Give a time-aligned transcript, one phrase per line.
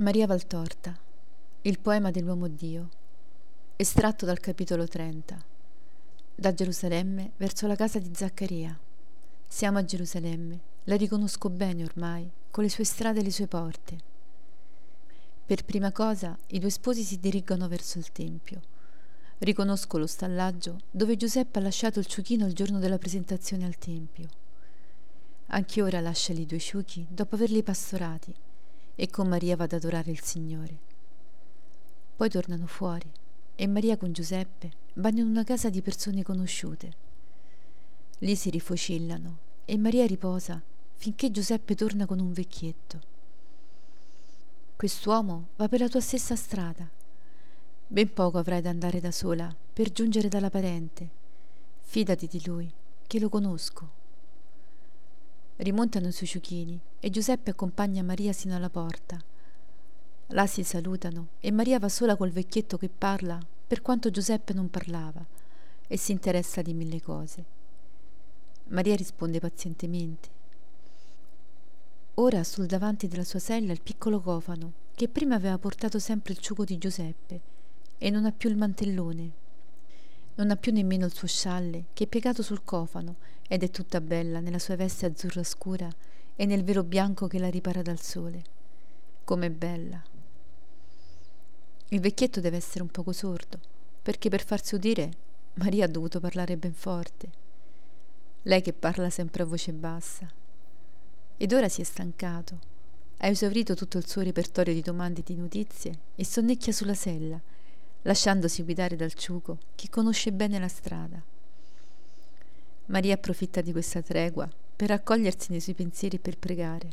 [0.00, 0.98] Maria Valtorta,
[1.60, 2.88] il poema dell'uomo Dio,
[3.76, 5.44] estratto dal capitolo 30.
[6.34, 8.74] Da Gerusalemme verso la casa di Zaccaria.
[9.46, 13.98] Siamo a Gerusalemme, la riconosco bene ormai, con le sue strade e le sue porte.
[15.44, 18.62] Per prima cosa i due sposi si dirigono verso il Tempio.
[19.36, 24.28] Riconosco lo stallaggio dove Giuseppe ha lasciato il ciuchino il giorno della presentazione al Tempio.
[25.48, 28.34] Anche ora lascia lì due ciuchi dopo averli pastorati
[29.00, 30.76] e con Maria va ad adorare il Signore.
[32.16, 33.10] Poi tornano fuori
[33.54, 36.92] e Maria con Giuseppe vanno in una casa di persone conosciute.
[38.18, 40.60] Lì si rifocillano e Maria riposa
[40.96, 43.00] finché Giuseppe torna con un vecchietto.
[44.76, 46.86] Quest'uomo va per la tua stessa strada.
[47.86, 51.08] Ben poco avrai da andare da sola per giungere dalla parente.
[51.80, 52.70] Fidati di lui,
[53.06, 53.99] che lo conosco.
[55.60, 59.22] Rimontano sui ciuchini e Giuseppe accompagna Maria sino alla porta.
[60.28, 64.70] Là si salutano e Maria va sola col vecchietto che parla per quanto Giuseppe non
[64.70, 65.22] parlava
[65.86, 67.44] e si interessa di mille cose.
[68.68, 70.28] Maria risponde pazientemente.
[72.14, 76.38] Ora sul davanti della sua sella il piccolo cofano, che prima aveva portato sempre il
[76.38, 77.40] ciuco di Giuseppe,
[77.98, 79.32] e non ha più il mantellone.
[80.40, 84.00] Non ha più nemmeno il suo scialle, che è piegato sul cofano ed è tutta
[84.00, 85.86] bella nella sua veste azzurra scura
[86.34, 88.42] e nel velo bianco che la ripara dal sole.
[89.22, 90.02] Com'è bella.
[91.88, 93.60] Il vecchietto deve essere un poco sordo,
[94.00, 95.10] perché per farsi udire
[95.54, 97.30] Maria ha dovuto parlare ben forte.
[98.44, 100.26] Lei che parla sempre a voce bassa.
[101.36, 102.58] Ed ora si è stancato.
[103.18, 107.38] Ha esaurito tutto il suo repertorio di domande e di notizie e sonnecchia sulla sella,
[108.02, 111.20] lasciandosi guidare dal ciuco che conosce bene la strada.
[112.86, 116.88] Maria approfitta di questa tregua per raccogliersi nei suoi pensieri e per pregare.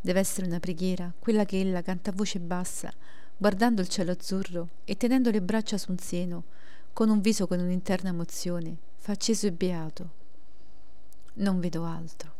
[0.00, 2.92] Deve essere una preghiera, quella che ella canta a voce bassa,
[3.36, 6.44] guardando il cielo azzurro e tenendo le braccia su un seno,
[6.92, 10.10] con un viso con un'interna emozione, fa acceso e beato.
[11.34, 12.35] Non vedo altro.